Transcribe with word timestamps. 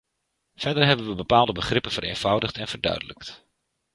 Verder 0.55 0.85
hebben 0.85 1.07
we 1.07 1.15
bepaalde 1.15 1.51
begrippen 1.51 1.91
vereenvoudigd 1.91 2.57
en 2.57 2.67
verduidelijkt. 2.67 3.45